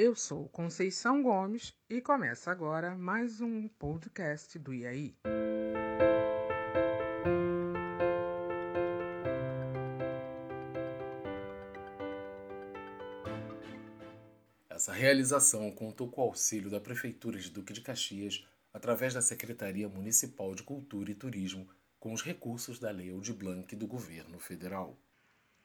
[0.00, 5.16] Eu sou Conceição Gomes e começa agora mais um podcast do IAI.
[14.70, 19.88] Essa realização contou com o auxílio da Prefeitura de Duque de Caxias através da Secretaria
[19.88, 21.68] Municipal de Cultura e Turismo
[21.98, 24.96] com os recursos da Lei Aldir Blanc do Governo Federal.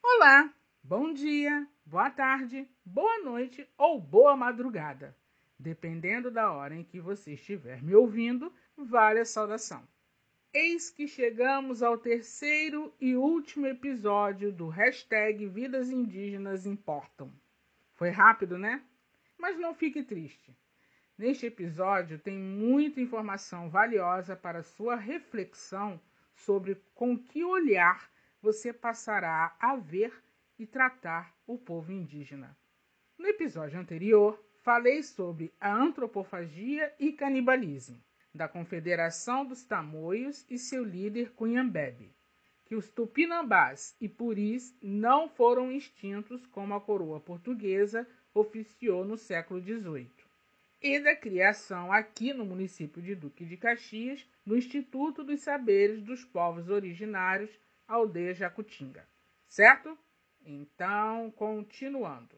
[0.01, 5.15] Olá, bom dia, boa tarde, boa noite ou boa madrugada.
[5.59, 9.87] Dependendo da hora em que você estiver me ouvindo, vale a saudação.
[10.53, 17.31] Eis que chegamos ao terceiro e último episódio do hashtag Vidas Indígenas Importam.
[17.95, 18.83] Foi rápido, né?
[19.37, 20.55] Mas não fique triste.
[21.17, 25.99] Neste episódio tem muita informação valiosa para sua reflexão
[26.35, 28.09] sobre com que olhar
[28.41, 30.13] você passará a ver
[30.59, 32.57] e tratar o povo indígena.
[33.17, 38.01] No episódio anterior, falei sobre a antropofagia e canibalismo
[38.33, 42.11] da Confederação dos Tamoios e seu líder Cunhambebe,
[42.65, 49.61] que os tupinambás e puris não foram extintos como a coroa portuguesa oficiou no século
[49.61, 50.09] XVIII,
[50.81, 56.25] e da criação aqui no município de Duque de Caxias do Instituto dos Saberes dos
[56.25, 57.51] Povos Originários,
[57.87, 59.07] Aldeia Jacutinga.
[59.47, 59.95] Certo?
[60.45, 62.35] Então, continuando.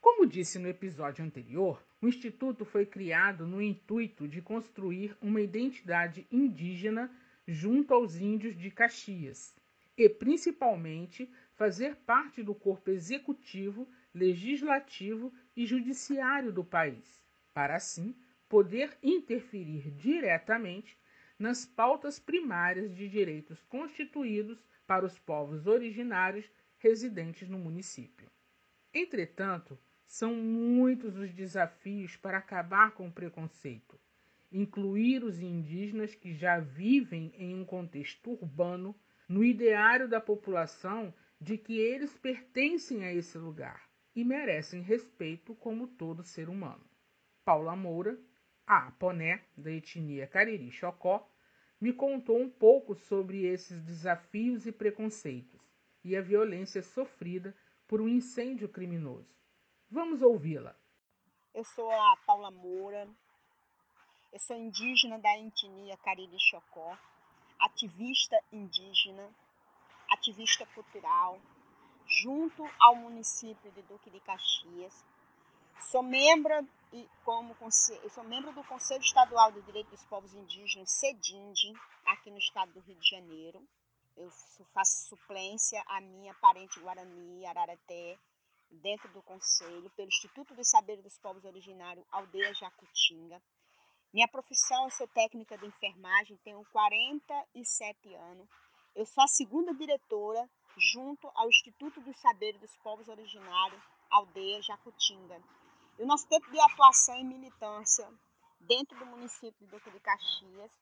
[0.00, 6.26] Como disse no episódio anterior, o Instituto foi criado no intuito de construir uma identidade
[6.30, 7.10] indígena
[7.46, 9.56] junto aos índios de Caxias
[9.96, 17.20] e, principalmente, fazer parte do corpo executivo, legislativo e judiciário do país,
[17.54, 18.14] para assim
[18.46, 20.96] poder interferir diretamente
[21.38, 28.30] nas pautas primárias de direitos constituídos para os povos originários residentes no município.
[28.94, 34.00] Entretanto, são muitos os desafios para acabar com o preconceito,
[34.50, 38.94] incluir os indígenas que já vivem em um contexto urbano
[39.28, 45.86] no ideário da população de que eles pertencem a esse lugar e merecem respeito como
[45.86, 46.84] todo ser humano.
[47.44, 48.18] Paula Moura,
[48.66, 51.30] a Poné, da etnia Cariri Chocó,
[51.80, 55.57] me contou um pouco sobre esses desafios e preconceitos
[56.04, 57.54] e a violência sofrida
[57.86, 59.34] por um incêndio criminoso.
[59.90, 60.76] Vamos ouvi-la.
[61.54, 63.08] Eu sou a Paula Moura,
[64.32, 66.96] eu sou indígena da etnia Cariri Chocó,
[67.58, 69.28] ativista indígena,
[70.10, 71.40] ativista cultural,
[72.06, 75.04] junto ao município de Duque de Caxias.
[75.90, 81.72] Sou membro e como sou membro do Conselho Estadual de Direitos dos Povos Indígenas, CEDINDE,
[82.06, 83.62] aqui no estado do Rio de Janeiro.
[84.18, 84.32] Eu
[84.74, 88.18] faço suplência à minha parente Guarani, Arareté,
[88.68, 93.40] dentro do conselho, pelo Instituto dos Saberes dos Povos Originários, Aldeia Jacutinga.
[94.12, 98.48] Minha profissão, eu sou técnica de enfermagem, tenho 47 anos.
[98.96, 105.40] Eu sou a segunda diretora junto ao Instituto dos Saberes dos Povos Originários, Aldeia Jacutinga.
[105.96, 108.12] E o nosso tempo de atuação e militância
[108.58, 110.72] dentro do município de Duque de Caxias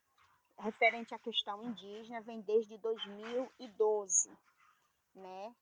[0.58, 4.30] referente à questão indígena vem desde 2012,
[5.14, 5.54] né?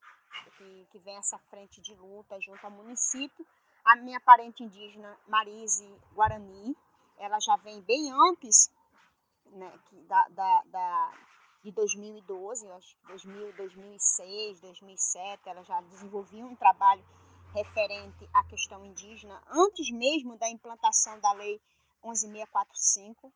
[0.57, 3.45] Que, que vem essa frente de luta junto ao município.
[3.83, 6.75] A minha parente indígena, Marise Guarani,
[7.17, 8.71] ela já vem bem antes
[9.45, 11.11] né, da, da, da,
[11.63, 17.03] de 2012, acho que 2000, 2006, 2007, ela já desenvolvia um trabalho
[17.53, 21.61] referente à questão indígena antes mesmo da implantação da Lei
[22.03, 23.31] 11645,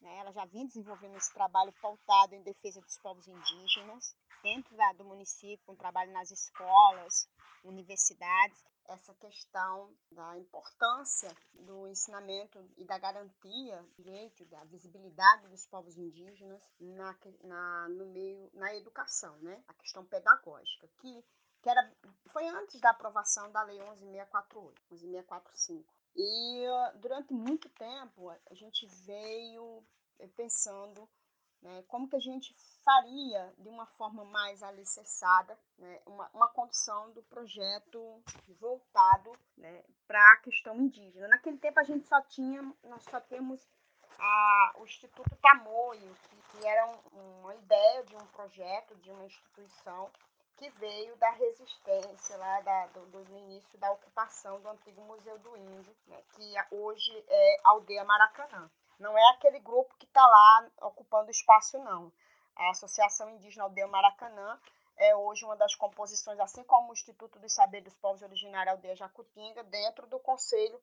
[0.00, 0.18] né?
[0.18, 5.04] Ela já vinha desenvolvendo esse trabalho pautado em defesa dos povos indígenas, dentro da, do
[5.04, 7.28] município, um trabalho nas escolas,
[7.64, 15.96] universidades, essa questão da importância do ensinamento e da garantia direito, da visibilidade dos povos
[15.98, 19.62] indígenas na, na, no meio, na educação, né?
[19.68, 21.24] a questão pedagógica, que,
[21.60, 21.92] que era,
[22.32, 25.97] foi antes da aprovação da Lei 11648, 11645.
[26.18, 26.64] E
[26.96, 29.86] durante muito tempo a gente veio
[30.18, 31.08] eh, pensando
[31.62, 32.52] né, como que a gente
[32.84, 38.20] faria de uma forma mais alicerçada né, uma, uma condução do projeto
[38.60, 41.28] voltado né, para a questão indígena.
[41.28, 43.64] Naquele tempo a gente só tinha, nós só temos
[44.18, 49.24] a, o Instituto Tamoio, que, que era um, uma ideia de um projeto, de uma
[49.24, 50.10] instituição
[50.58, 55.56] que veio da resistência lá da, do, do, início da ocupação do antigo Museu do
[55.56, 58.68] Índio, né, que hoje é Aldeia Maracanã.
[58.98, 62.12] Não é aquele grupo que está lá ocupando espaço, não.
[62.56, 64.60] A Associação Indígena Aldeia Maracanã
[64.96, 68.96] é hoje uma das composições, assim como o Instituto dos Saberes dos Povos Originários Aldeia
[68.96, 70.80] Jacutinga, dentro do Conselho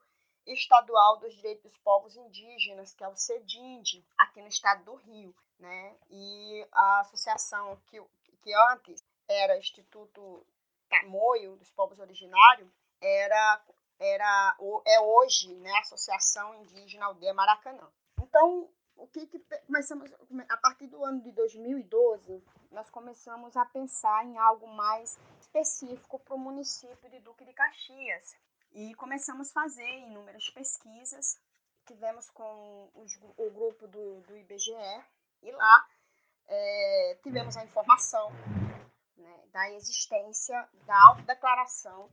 [0.47, 5.35] Estadual dos Direitos dos Povos Indígenas, que é o CEDIND, aqui no estado do Rio.
[5.59, 5.95] Né?
[6.09, 8.01] E a associação que,
[8.41, 9.01] que antes
[9.35, 10.45] era Instituto
[10.89, 12.69] Tamoio dos Povos Originários,
[13.01, 13.61] era,
[13.99, 17.87] era, é hoje né, a Associação Indígena Aldeia Maracanã.
[18.19, 20.11] Então, o que, que começamos
[20.49, 26.35] a partir do ano de 2012 nós começamos a pensar em algo mais específico para
[26.35, 28.35] o município de Duque de Caxias
[28.73, 31.39] e começamos a fazer inúmeras pesquisas
[31.85, 34.73] tivemos com os, o grupo do, do IBGE
[35.43, 35.87] e lá
[36.47, 38.31] é, tivemos a informação
[39.17, 42.09] né, da existência da autodeclaração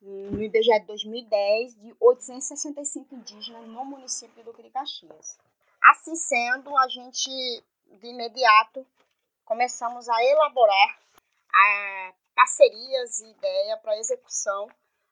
[0.00, 5.38] no IBGE de 2010 de 865 indígenas no município de Caxias.
[5.82, 8.86] Assim sendo, a gente de imediato
[9.44, 11.00] começamos a elaborar
[11.52, 14.68] a, parcerias e ideia para execução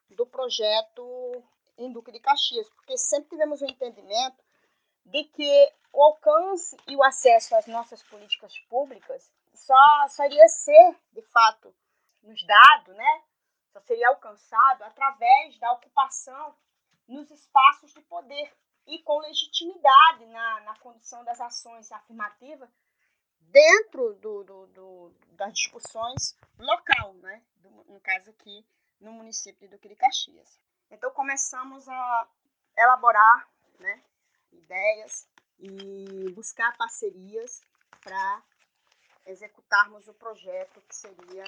[0.09, 1.43] do projeto
[1.77, 4.43] em Duque de Caxias, porque sempre tivemos o um entendimento
[5.05, 9.31] de que o alcance e o acesso às nossas políticas públicas
[9.65, 11.75] só, só iria ser, de fato,
[12.23, 13.23] nos dado, né?
[13.71, 16.55] Só seria alcançado através da ocupação
[17.07, 18.53] nos espaços de poder
[18.87, 22.69] e com legitimidade na, na condução das ações afirmativas
[23.39, 27.43] dentro do, do, do, das discussões local, né?
[27.57, 28.65] Do, no caso aqui,
[28.99, 30.59] no município de Duque de Caxias.
[30.89, 32.27] Então começamos a
[32.77, 33.47] elaborar
[33.79, 34.01] né,
[34.51, 35.27] ideias
[35.59, 37.61] e buscar parcerias
[38.01, 38.43] para
[39.29, 41.43] executarmos o projeto que seria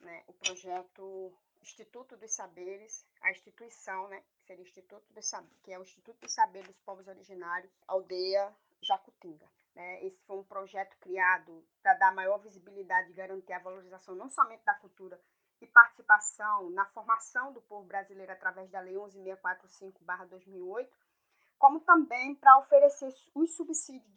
[0.00, 1.32] né, o projeto
[1.62, 6.18] Instituto dos Saberes, a instituição, né, que seria Instituto dos Saberes, que é o Instituto
[6.20, 8.50] dos Saberes dos Povos Originários, Aldeia
[8.80, 9.46] Jacutinga.
[9.74, 10.02] Né?
[10.04, 14.64] Esse foi um projeto criado para dar maior visibilidade e garantir a valorização não somente
[14.64, 15.20] da cultura
[15.60, 20.88] e participação na formação do povo brasileiro através da Lei 11.645/2008,
[21.58, 24.14] como também para oferecer os subsídios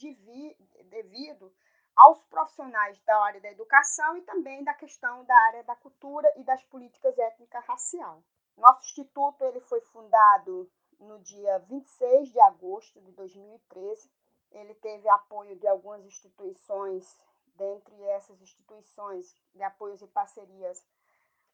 [0.86, 1.54] devido
[1.95, 6.44] aos profissionais da área da educação e também da questão da área da cultura e
[6.44, 8.24] das políticas étnicas racial.
[8.57, 10.69] Nosso instituto ele foi fundado
[11.00, 14.12] no dia 26 de agosto de 2013.
[14.51, 17.18] Ele teve apoio de algumas instituições,
[17.56, 20.86] dentre essas instituições de apoios e parcerias,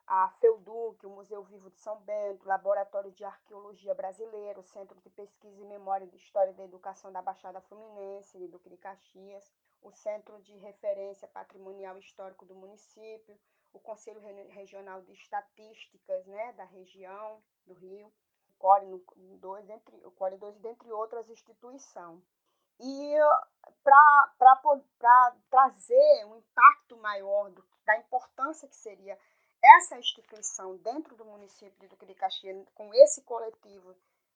[0.09, 5.61] a FEUDUC, o Museu Vivo de São Bento, Laboratório de Arqueologia Brasileiro, Centro de Pesquisa
[5.61, 10.41] e Memória de História da Educação da Baixada Fluminense, de Duque de Caxias, o Centro
[10.41, 13.37] de Referência Patrimonial Histórico do município,
[13.73, 18.85] o Conselho Regional de Estatísticas né, da região do Rio, o CORE
[19.15, 22.23] 2, dentre, o CORE 2, dentre outras instituições.
[22.79, 23.15] E
[23.83, 24.61] para
[25.49, 29.17] trazer um impacto maior do, da importância que seria
[29.61, 33.93] essa instituição dentro do município de Duque de Caxias, com esse coletivo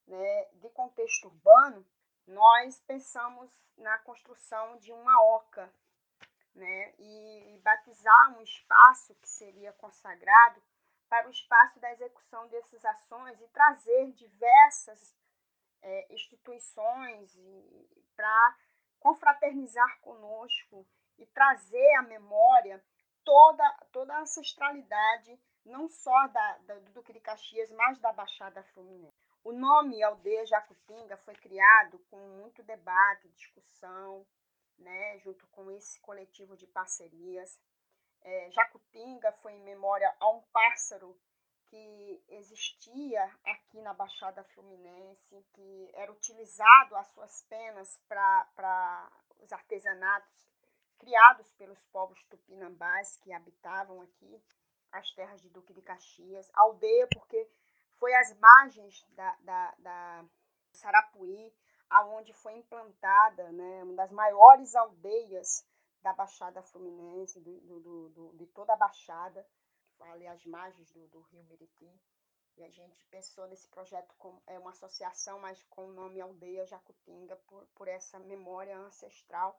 [0.08, 1.86] né, de contexto urbano,
[2.28, 5.72] nós pensamos na construção de uma oca
[6.56, 10.62] né, e, batizar um espaço que seria consagrado
[11.10, 15.16] para o espaço da execução dessas ações e trazer diversas
[15.82, 17.38] é, instituições
[18.16, 18.58] para
[19.00, 20.86] confraternizar conosco
[21.18, 22.84] e trazer à memória
[23.24, 28.64] toda, toda a ancestralidade, não só da, da, do Duque de Caxias, mas da Baixada
[28.74, 29.23] Fluminense.
[29.44, 34.26] O nome Aldeia Jacutinga foi criado com muito debate, discussão,
[34.78, 37.60] né, junto com esse coletivo de parcerias.
[38.22, 41.20] É, Jacutinga foi em memória a um pássaro
[41.66, 50.48] que existia aqui na Baixada Fluminense, que era utilizado as suas penas para os artesanatos
[50.98, 54.42] criados pelos povos tupinambás que habitavam aqui
[54.94, 56.50] as terras de Duque de Caxias.
[56.54, 57.50] Aldeia, porque
[58.04, 60.26] foi às margens da, da, da
[60.74, 61.56] Sarapuí,
[61.90, 65.66] aonde foi implantada né, uma das maiores aldeias
[66.02, 69.48] da Baixada Fluminense, do, do, do, de toda a Baixada,
[70.02, 71.90] ali às margens do, Rio Meriti.
[72.58, 76.66] E a gente pensou nesse projeto como é uma associação, mas com o nome Aldeia
[76.66, 79.58] Jacutinga, por, por essa memória ancestral.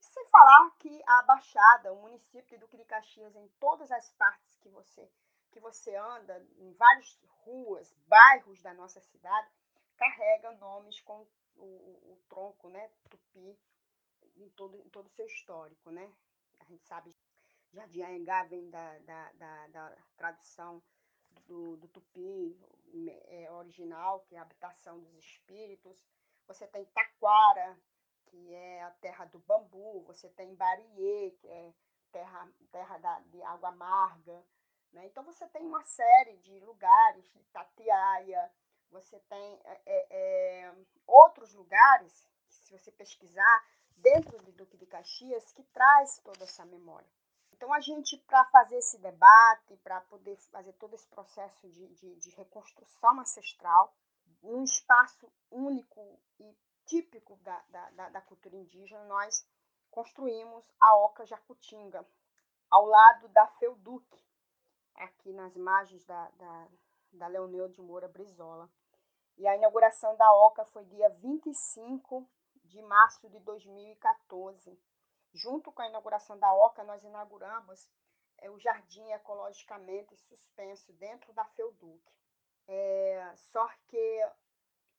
[0.00, 4.56] Sem falar que a Baixada, o município de Duque de Caxias, em todas as partes
[4.56, 5.08] que você
[5.54, 9.48] que você anda em várias ruas, bairros da nossa cidade,
[9.96, 13.58] carrega nomes com o, o, o tronco, né, tupi,
[14.36, 16.12] em todo em todo o seu histórico, né?
[16.60, 17.14] A gente sabe,
[17.72, 20.82] Jardim Anhangá vem da, da, da, da tradução
[21.46, 22.58] do, do tupi
[23.28, 25.96] é, original, que é a habitação dos espíritos.
[26.46, 27.78] Você tem Taquara,
[28.26, 30.02] que é a terra do bambu.
[30.06, 31.72] Você tem Bariê, que é
[32.12, 34.44] terra, terra da, de água amarga.
[34.94, 35.06] Né?
[35.06, 38.50] Então você tem uma série de lugares, Tatiaia,
[38.90, 40.74] você tem é, é, é,
[41.06, 43.64] outros lugares, se você pesquisar,
[43.96, 47.08] dentro do Duque de Caxias, que traz toda essa memória.
[47.52, 52.16] Então, a gente, para fazer esse debate, para poder fazer todo esse processo de, de,
[52.16, 53.94] de reconstrução ancestral,
[54.42, 59.46] num espaço único e típico da, da, da, cultura indígena, nós
[59.90, 62.06] construímos a Oca Jacutinga,
[62.70, 64.22] ao lado da Feuduque,
[64.94, 66.68] aqui nas margens da, da,
[67.12, 68.70] da Leonel de Moura Brizola.
[69.36, 72.28] E a inauguração da Oca foi dia 25
[72.64, 74.78] de março de 2014.
[75.32, 77.90] Junto com a inauguração da Oca, nós inauguramos
[78.38, 82.12] é, o Jardim Ecologicamente Suspenso dentro da Feuduque.
[82.66, 84.30] É, só que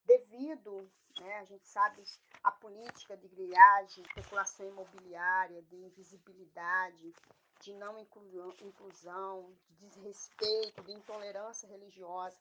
[0.04, 2.02] devido, né, a gente sabe,
[2.42, 7.12] a política de grilhagem, especulação imobiliária, de invisibilidade,
[7.60, 12.36] de não inclusão, de desrespeito, de intolerância religiosa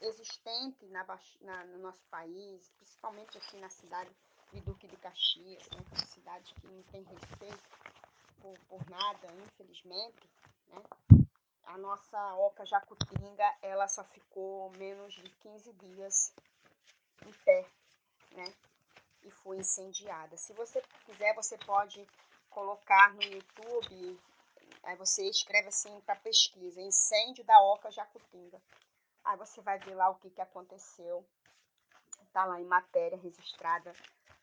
[0.00, 1.04] existente na,
[1.40, 4.10] na, no nosso país, principalmente aqui na cidade
[4.52, 7.62] de Duque de Caxias, né, é uma cidade que não tem respeito
[8.40, 10.30] por, por nada, infelizmente,
[10.68, 10.82] né?
[11.64, 16.32] A nossa Oca Jacutinga, ela só ficou menos de 15 dias
[17.26, 17.66] em pé,
[18.32, 18.54] né?
[19.22, 20.36] E foi incendiada.
[20.38, 22.06] Se você quiser, você pode
[22.48, 24.18] colocar no YouTube,
[24.82, 28.60] aí você escreve assim para pesquisa, incêndio da Oca Jacutinga.
[29.24, 31.24] Aí você vai ver lá o que, que aconteceu.
[32.32, 33.92] Tá lá em matéria registrada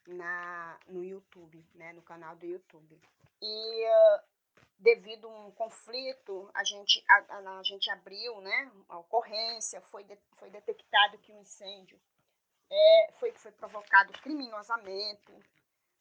[0.07, 1.93] na, no YouTube, né?
[1.93, 2.99] No canal do YouTube.
[3.41, 4.23] E uh,
[4.79, 10.17] devido a um conflito, a gente, a, a, gente abriu né, a ocorrência, foi, de,
[10.37, 11.99] foi detectado que o um incêndio
[12.69, 15.31] é, foi, foi provocado criminosamente,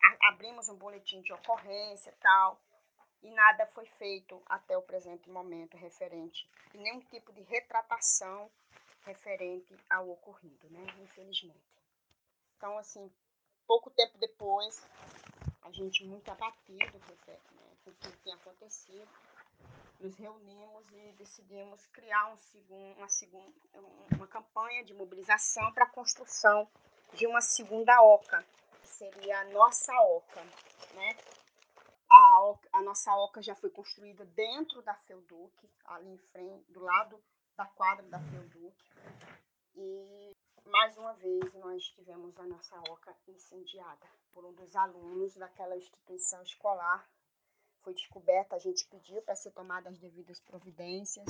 [0.03, 2.61] a, abrimos um boletim de ocorrência e tal,
[3.25, 8.51] e nada foi feito até o presente momento referente nenhum tipo de retratação
[9.05, 11.83] referente ao ocorrido, né, infelizmente.
[12.57, 13.11] Então, assim,
[13.67, 14.83] pouco tempo depois,
[15.63, 17.39] a gente muito abatido né,
[17.85, 19.09] com o que tinha acontecido,
[20.01, 23.53] nos reunimos e decidimos criar um segundo, uma, segunda,
[24.17, 26.69] uma campanha de mobilização para a construção
[27.15, 28.45] de uma segunda OCA,
[28.81, 30.43] que seria a nossa OCA.
[30.95, 31.17] Né?
[32.17, 35.53] A, oca, a nossa OCA já foi construída dentro da Felduc,
[35.85, 37.21] ali em frente, do lado
[37.57, 38.77] da quadra da Felduc.
[39.75, 40.31] E
[40.65, 46.41] mais uma vez nós tivemos a nossa OCA incendiada por um dos alunos daquela instituição
[46.45, 47.05] escolar.
[47.83, 51.27] Foi descoberta, a gente pediu para ser tomadas as devidas providências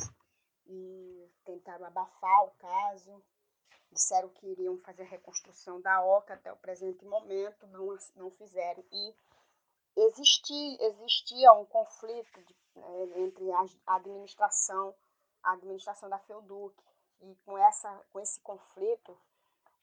[0.67, 3.25] e tentaram abafar o caso.
[3.91, 8.85] Disseram que iriam fazer a reconstrução da OCA até o presente momento, não, não fizeram.
[8.93, 9.15] E
[9.97, 14.95] existia, existia um conflito de, né, entre a administração,
[15.43, 16.75] a administração da FEUDUC
[17.21, 19.17] e com, essa, com esse conflito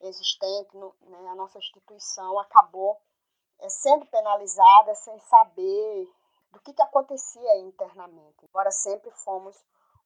[0.01, 3.00] existente, no, né, a nossa instituição acabou
[3.60, 6.12] é, sendo penalizada sem saber
[6.51, 8.46] do que, que acontecia internamente.
[8.46, 9.58] Embora sempre fomos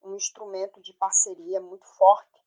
[0.03, 2.43] um instrumento de parceria muito forte,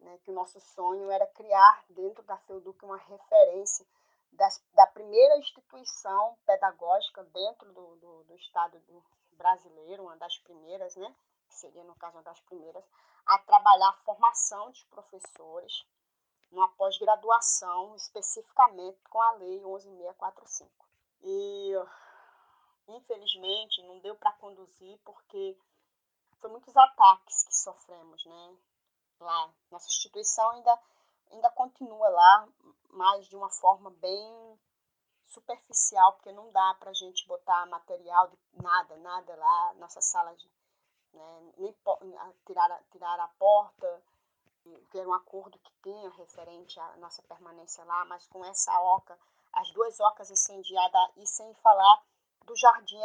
[0.00, 3.86] né, que o nosso sonho era criar dentro da FEUDUC uma referência
[4.32, 8.80] da primeira instituição pedagógica dentro do, do, do Estado
[9.32, 11.14] brasileiro, uma das primeiras, né,
[11.48, 12.84] que seria, no caso, uma das primeiras,
[13.26, 15.84] a trabalhar a formação de professores
[16.50, 20.68] numa pós-graduação, especificamente com a Lei 11.645.
[21.22, 21.72] E,
[22.88, 25.58] infelizmente, não deu para conduzir porque
[26.40, 28.56] foi muitos ataques que sofremos, né?
[29.20, 30.80] Lá, nossa instituição ainda,
[31.30, 32.48] ainda continua lá,
[32.90, 34.58] mas de uma forma bem
[35.26, 40.34] superficial, porque não dá para a gente botar material de nada, nada lá, nossa sala
[40.34, 40.50] de
[41.12, 41.52] né?
[41.58, 41.74] nem
[42.46, 44.02] tirar, tirar a porta,
[44.90, 49.18] ter um acordo que tinha referente à nossa permanência lá, mas com essa oca,
[49.52, 52.02] as duas ocas incendiadas e sem falar
[52.44, 53.00] do jardim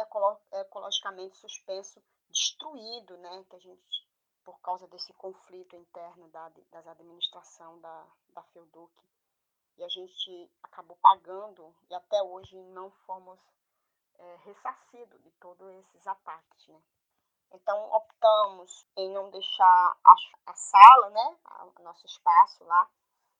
[0.52, 4.08] ecologicamente suspenso destruído, né, que a gente
[4.44, 8.92] por causa desse conflito interno da, das administração da, da Felduc.
[9.76, 13.40] E a gente acabou pagando e até hoje não fomos
[14.18, 16.80] é, ressarcidos de todos esses ataques, né.
[17.52, 20.14] Então, optamos em não deixar a,
[20.46, 21.38] a sala, né,
[21.78, 22.90] o nosso espaço lá,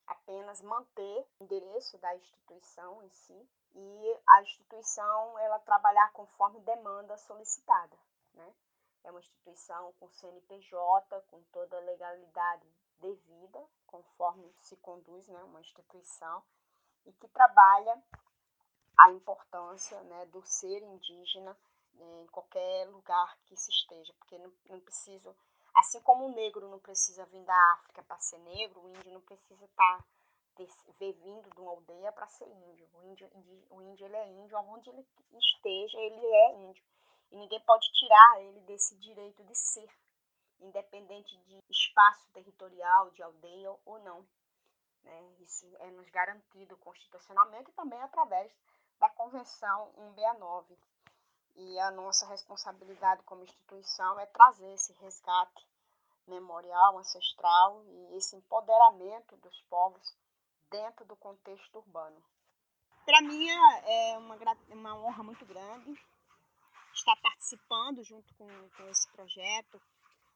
[0.07, 7.17] apenas manter o endereço da instituição em si e a instituição ela trabalhar conforme demanda
[7.19, 7.97] solicitada,
[8.35, 8.55] né?
[9.05, 12.67] É uma instituição com CNPJ, com toda a legalidade
[12.99, 16.43] devida, conforme se conduz, né, uma instituição
[17.07, 18.03] e que trabalha
[18.99, 21.57] a importância, né, do ser indígena
[21.95, 25.35] né, em qualquer lugar que se esteja, porque não, não preciso,
[25.75, 29.21] assim como o negro não precisa vir da África para ser negro, o índio não
[29.21, 30.05] precisa estar tá,
[30.99, 32.89] ver vindo de uma aldeia para ser índio.
[32.95, 33.31] O índio,
[33.71, 36.85] o índio ele é índio, aonde ele esteja, ele é índio.
[37.35, 39.91] E ninguém pode tirar ele desse direito de ser,
[40.61, 44.25] independente de espaço territorial, de aldeia ou não.
[45.03, 45.35] Né?
[45.41, 48.53] Isso é nos garantido constitucionalmente e também através
[49.01, 50.79] da Convenção 169.
[51.57, 55.67] E a nossa responsabilidade como instituição é trazer esse resgate
[56.29, 60.17] memorial, ancestral e esse empoderamento dos povos
[60.71, 62.23] dentro do contexto urbano.
[63.05, 64.37] Para mim é uma,
[64.69, 66.01] uma honra muito grande
[67.05, 69.81] estar participando junto com, com esse projeto,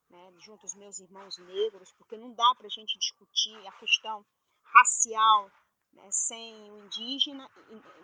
[0.09, 4.23] né, junto aos meus irmãos negros, porque não dá para a gente discutir a questão
[4.63, 5.51] racial
[5.93, 7.49] né, sem o indígena,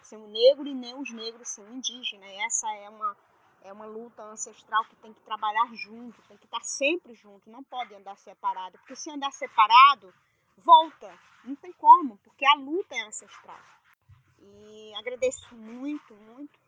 [0.02, 2.26] sem o negro e nem os negros sem o indígena.
[2.26, 3.18] E essa é uma,
[3.62, 7.64] é uma luta ancestral que tem que trabalhar junto, tem que estar sempre junto, não
[7.64, 10.14] pode andar separado, porque se andar separado,
[10.58, 13.62] volta, não tem como, porque a luta é ancestral.
[14.40, 16.65] E agradeço muito, muito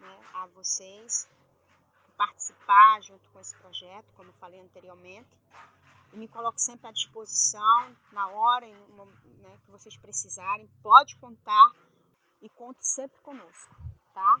[0.00, 1.28] né, a vocês
[2.16, 5.28] participar junto com esse projeto, como falei anteriormente.
[6.12, 10.68] E me coloco sempre à disposição, na hora né, que vocês precisarem.
[10.82, 11.72] Pode contar
[12.42, 13.76] e conte sempre conosco,
[14.12, 14.40] tá?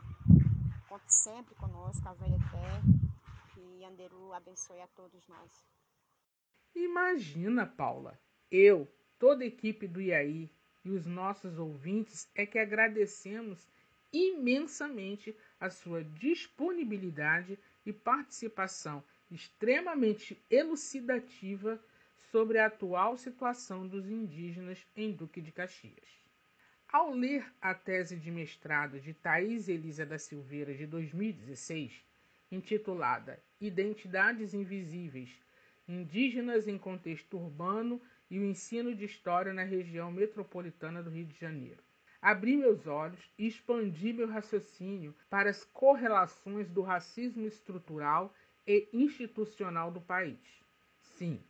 [0.88, 2.82] Conte sempre conosco, a Velha Fé.
[3.54, 5.64] Que Anderu abençoe a todos nós.
[6.74, 8.18] Imagina, Paula,
[8.50, 8.88] eu,
[9.18, 10.50] toda a equipe do IAI
[10.84, 13.68] e os nossos ouvintes é que agradecemos
[14.12, 21.80] imensamente a sua disponibilidade e participação extremamente elucidativa
[22.30, 26.18] sobre a atual situação dos indígenas em Duque de Caxias.
[26.90, 31.92] Ao ler a tese de mestrado de Thais Elisa da Silveira de 2016,
[32.50, 35.30] intitulada Identidades Invisíveis,
[35.86, 38.00] Indígenas em Contexto Urbano
[38.30, 41.82] e o Ensino de História na Região Metropolitana do Rio de Janeiro,
[42.20, 48.34] abri meus olhos e expandi meu raciocínio para as correlações do racismo estrutural
[48.66, 50.38] e institucional do país.
[51.16, 51.42] Sim,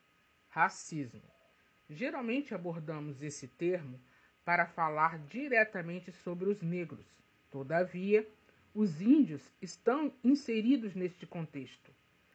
[0.49, 1.23] racismo.
[1.89, 4.01] Geralmente abordamos esse termo
[4.45, 7.07] para falar diretamente sobre os negros.
[7.51, 8.29] Todavia,
[8.75, 11.91] os índios estão inseridos neste contexto.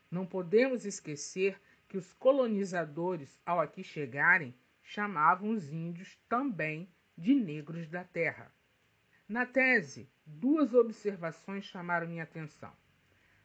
[0.10, 7.89] Não podemos esquecer que os colonizadores, ao aqui chegarem, chamavam os índios também de negros
[7.89, 8.52] da terra.
[9.28, 12.71] Na tese, duas observações chamaram minha atenção.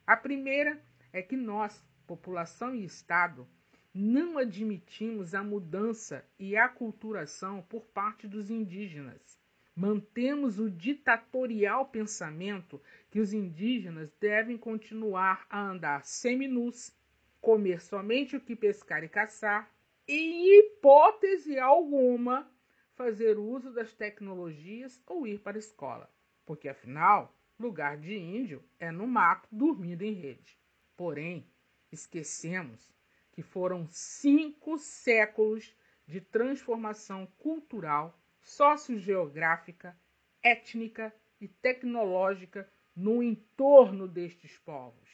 [0.07, 3.47] A primeira é que nós, população e Estado,
[3.95, 9.39] não admitimos a mudança e a aculturação por parte dos indígenas.
[9.75, 16.93] Mantemos o ditatorial pensamento que os indígenas devem continuar a andar seminus,
[17.41, 19.71] comer somente o que pescar e caçar,
[20.07, 22.51] e, em hipótese alguma,
[22.99, 26.13] fazer uso das tecnologias ou ir para a escola,
[26.45, 30.59] porque afinal, lugar de índio é no mato dormindo em rede.
[30.97, 31.49] Porém,
[31.93, 32.93] esquecemos
[33.31, 35.73] que foram cinco séculos
[36.09, 39.97] de transformação cultural, sociogeográfica,
[40.43, 45.09] étnica e tecnológica no entorno destes povos.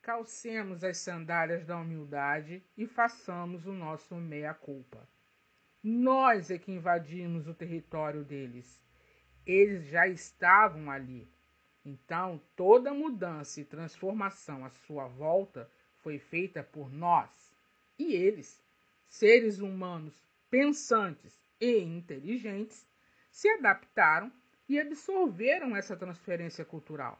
[0.00, 5.08] Calcemos as sandálias da humildade e façamos o nosso meia-culpa.
[5.88, 8.82] Nós é que invadimos o território deles.
[9.46, 11.28] Eles já estavam ali.
[11.84, 15.70] Então, toda mudança e transformação à sua volta
[16.02, 17.30] foi feita por nós.
[17.96, 18.60] E eles,
[19.08, 20.20] seres humanos
[20.50, 22.84] pensantes e inteligentes,
[23.30, 24.32] se adaptaram
[24.68, 27.16] e absorveram essa transferência cultural.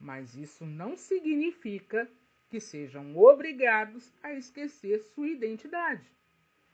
[0.00, 2.10] Mas isso não significa
[2.48, 6.15] que sejam obrigados a esquecer sua identidade.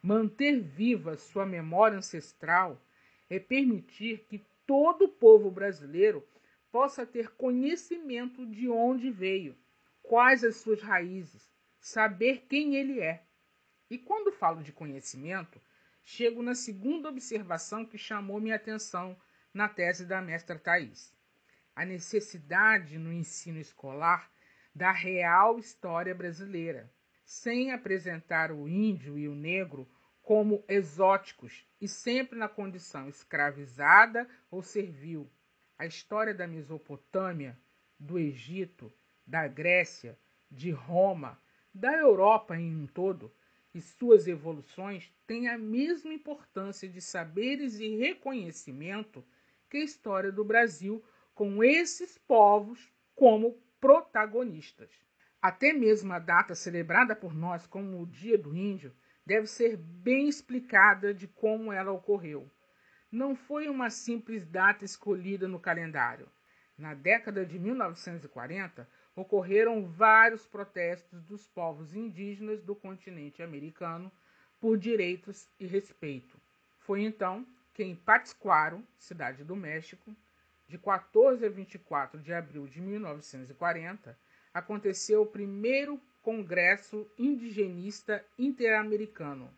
[0.05, 2.85] Manter viva sua memória ancestral
[3.31, 6.27] é permitir que todo o povo brasileiro
[6.73, 9.57] possa ter conhecimento de onde veio,
[10.03, 13.23] quais as suas raízes, saber quem ele é.
[13.89, 15.61] E quando falo de conhecimento,
[16.03, 19.17] chego na segunda observação que chamou minha atenção
[19.55, 21.15] na tese da mestra Thais.
[21.77, 24.29] A necessidade no ensino escolar
[24.75, 26.91] da real história brasileira
[27.33, 29.89] sem apresentar o índio e o negro
[30.21, 35.31] como exóticos e sempre na condição escravizada ou servil.
[35.79, 37.59] A história da Mesopotâmia,
[37.99, 38.93] do Egito,
[39.27, 40.19] da Grécia,
[40.51, 41.41] de Roma,
[41.73, 43.35] da Europa em um todo
[43.75, 49.25] e suas evoluções têm a mesma importância de saberes e reconhecimento
[49.71, 51.03] que a história do Brasil
[51.35, 54.91] com esses povos como protagonistas.
[55.43, 58.95] Até mesmo a data celebrada por nós como o Dia do Índio
[59.27, 62.49] deve ser bem explicada de como ela ocorreu.
[63.11, 66.29] Não foi uma simples data escolhida no calendário.
[66.79, 74.13] Na década de 1940, ocorreram vários protestos dos povos indígenas do continente americano
[74.61, 76.39] por direitos e respeito.
[76.79, 80.15] Foi então que em Pátzcuaro, cidade do México,
[80.69, 84.17] de 14 a 24 de abril de 1940,
[84.53, 89.51] aconteceu o primeiro Congresso Indigenista Interamericano.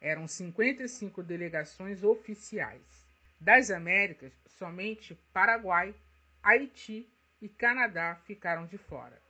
[0.00, 3.06] Eram 55 delegações oficiais.
[3.40, 5.94] Das Américas, somente Paraguai,
[6.42, 7.08] Haiti
[7.40, 9.20] e Canadá ficaram de fora.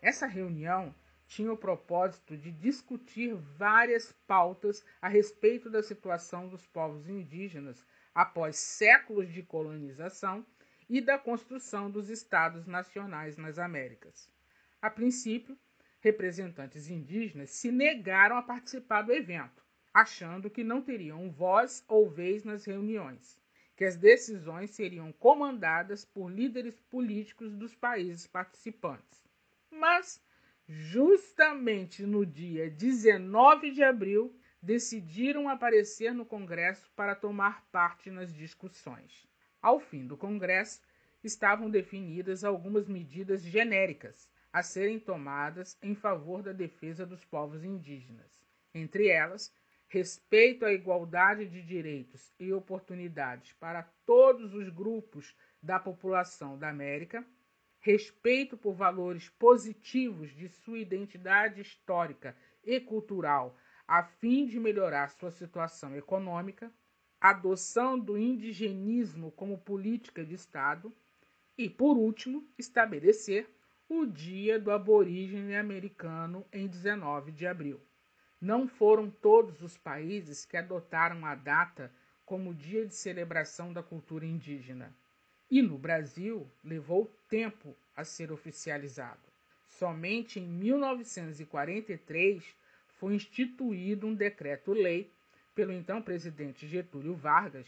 [0.00, 0.94] Essa reunião
[1.26, 8.56] tinha o propósito de discutir várias pautas a respeito da situação dos povos indígenas após
[8.56, 10.44] séculos de colonização
[10.88, 14.28] e da construção dos estados nacionais nas Américas.
[14.82, 15.56] A princípio,
[16.00, 19.64] representantes indígenas se negaram a participar do evento,
[19.94, 23.40] achando que não teriam voz ou vez nas reuniões,
[23.76, 29.24] que as decisões seriam comandadas por líderes políticos dos países participantes.
[29.70, 30.20] Mas,
[30.66, 39.28] justamente no dia 19 de abril, decidiram aparecer no Congresso para tomar parte nas discussões.
[39.60, 40.82] Ao fim do Congresso,
[41.22, 48.30] estavam definidas algumas medidas genéricas a serem tomadas em favor da defesa dos povos indígenas.
[48.74, 49.52] Entre elas,
[49.88, 57.24] respeito à igualdade de direitos e oportunidades para todos os grupos da população da América,
[57.80, 65.30] respeito por valores positivos de sua identidade histórica e cultural, a fim de melhorar sua
[65.30, 66.72] situação econômica,
[67.20, 70.92] adoção do indigenismo como política de Estado
[71.56, 73.48] e, por último, estabelecer
[73.94, 77.78] o Dia do Aborígene Americano em 19 de abril.
[78.40, 81.92] Não foram todos os países que adotaram a data
[82.24, 84.96] como dia de celebração da cultura indígena.
[85.50, 89.20] E no Brasil levou tempo a ser oficializado.
[89.68, 92.42] Somente em 1943
[92.98, 95.12] foi instituído um decreto-lei
[95.54, 97.66] pelo então presidente Getúlio Vargas,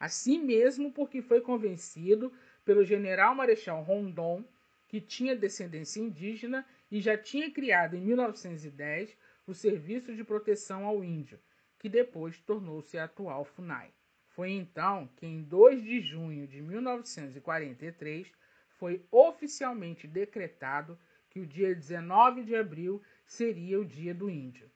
[0.00, 2.32] assim mesmo porque foi convencido
[2.64, 4.42] pelo general Marechal Rondon
[4.88, 11.04] que tinha descendência indígena e já tinha criado em 1910 o Serviço de Proteção ao
[11.04, 11.38] Índio,
[11.78, 13.92] que depois tornou-se a atual FUNAI.
[14.28, 18.30] Foi então que, em 2 de junho de 1943,
[18.68, 20.98] foi oficialmente decretado
[21.30, 24.70] que o dia 19 de abril seria o Dia do Índio.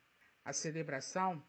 [0.45, 1.43] A celebração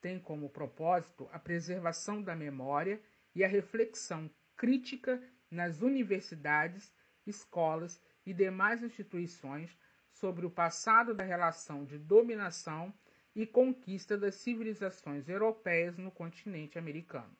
[0.00, 3.00] tem como propósito a preservação da memória
[3.34, 6.92] e a reflexão crítica nas universidades,
[7.26, 9.74] escolas e demais instituições
[10.10, 12.92] sobre o passado da relação de dominação
[13.34, 17.34] e conquista das civilizações europeias no continente americano.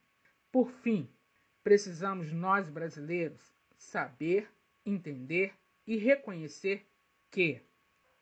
[0.51, 1.07] Por fim,
[1.62, 4.51] precisamos nós brasileiros saber,
[4.87, 5.53] entender
[5.87, 6.87] e reconhecer
[7.31, 7.61] que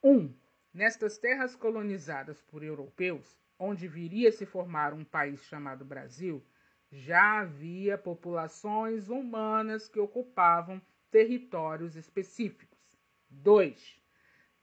[0.02, 0.10] 1.
[0.10, 0.34] Um,
[0.74, 6.44] nestas terras colonizadas por europeus, onde viria a se formar um país chamado Brasil,
[6.90, 12.78] já havia populações humanas que ocupavam territórios específicos.
[13.30, 14.00] 2.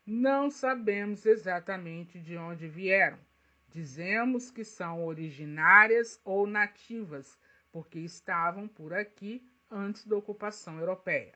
[0.06, 3.20] Não sabemos exatamente de onde vieram.
[3.70, 7.40] Dizemos que são originárias ou nativas,
[7.72, 11.34] porque estavam por aqui antes da ocupação europeia.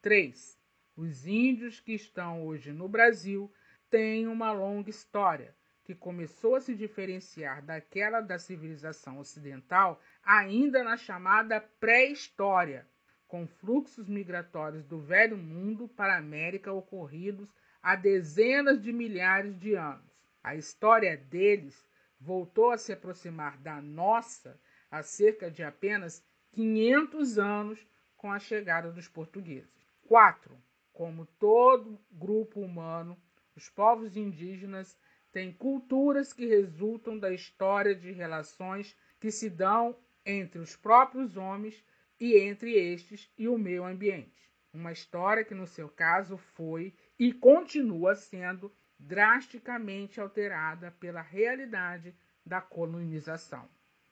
[0.00, 0.58] 3.
[0.94, 3.52] Os índios que estão hoje no Brasil
[3.88, 10.96] têm uma longa história, que começou a se diferenciar daquela da civilização ocidental ainda na
[10.96, 12.86] chamada pré-história,
[13.32, 17.48] com fluxos migratórios do Velho Mundo para a América ocorridos
[17.82, 20.04] há dezenas de milhares de anos.
[20.44, 21.82] A história deles
[22.20, 28.92] voltou a se aproximar da nossa há cerca de apenas 500 anos com a chegada
[28.92, 29.72] dos portugueses.
[30.06, 30.54] 4.
[30.92, 33.16] Como todo grupo humano,
[33.56, 34.94] os povos indígenas
[35.32, 41.82] têm culturas que resultam da história de relações que se dão entre os próprios homens
[42.22, 44.48] e entre estes e o meio ambiente.
[44.72, 52.14] Uma história que, no seu caso, foi e continua sendo drasticamente alterada pela realidade
[52.46, 53.68] da colonização.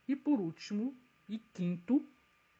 [0.08, 0.92] E por último,
[1.28, 2.04] e quinto,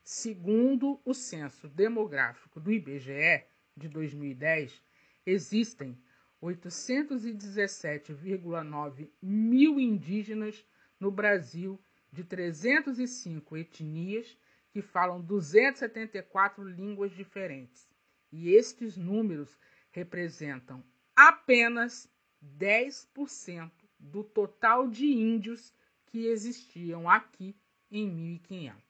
[0.04, 3.44] segundo o censo demográfico do IBGE
[3.76, 4.80] de 2010,
[5.26, 6.00] existem
[6.40, 10.64] 817,9 mil indígenas
[11.00, 11.82] no Brasil
[12.12, 14.38] de 305 etnias
[14.70, 17.88] que falam 274 línguas diferentes.
[18.32, 19.58] E estes números
[19.90, 22.08] representam apenas
[22.42, 25.74] 10% do total de índios
[26.06, 27.56] que existiam aqui
[27.90, 28.80] em 1500.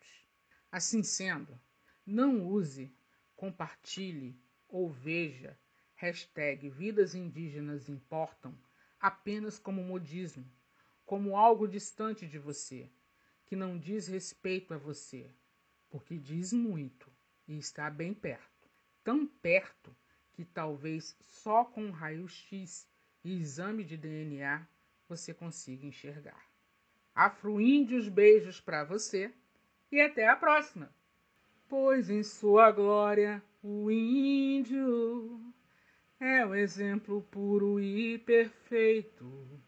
[0.70, 1.58] Assim sendo,
[2.06, 2.94] não use,
[3.34, 4.38] compartilhe
[4.68, 5.58] ou veja
[5.96, 8.56] hashtag Vidas Indígenas Importam
[8.98, 10.44] apenas como modismo,
[11.04, 12.90] como algo distante de você,
[13.46, 15.30] que não diz respeito a você,
[15.90, 17.10] porque diz muito
[17.46, 18.68] e está bem perto.
[19.02, 19.94] Tão perto
[20.32, 22.88] que talvez só com um raio-x
[23.24, 24.66] e exame de DNA
[25.08, 26.42] você consiga enxergar.
[27.14, 29.32] Afro-índios beijos para você
[29.90, 30.94] e até a próxima!
[31.68, 35.52] Pois em sua glória o índio
[36.18, 39.60] é o exemplo puro e perfeito,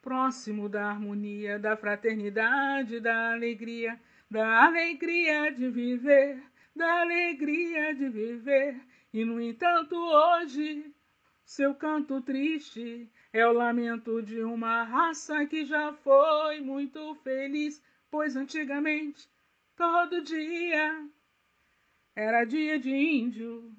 [0.00, 4.00] próximo da harmonia, da fraternidade, da alegria,
[4.32, 6.42] da alegria de viver,
[6.74, 8.80] da alegria de viver.
[9.12, 10.90] E no entanto, hoje,
[11.44, 18.34] seu canto triste é o lamento de uma raça que já foi muito feliz, pois
[18.34, 19.28] antigamente,
[19.76, 21.06] todo dia,
[22.16, 23.70] era dia de índio.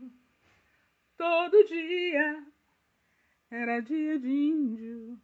[1.17, 2.45] Todo dia
[3.49, 5.19] era dia de índio.